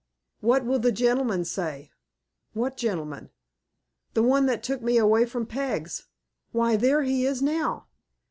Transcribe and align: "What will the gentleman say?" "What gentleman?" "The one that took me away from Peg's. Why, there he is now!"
"What 0.39 0.65
will 0.65 0.79
the 0.79 0.91
gentleman 0.91 1.45
say?" 1.45 1.91
"What 2.53 2.75
gentleman?" 2.75 3.29
"The 4.15 4.23
one 4.23 4.47
that 4.47 4.63
took 4.63 4.81
me 4.81 4.97
away 4.97 5.27
from 5.27 5.45
Peg's. 5.45 6.07
Why, 6.51 6.75
there 6.75 7.03
he 7.03 7.23
is 7.27 7.39
now!" 7.43 7.85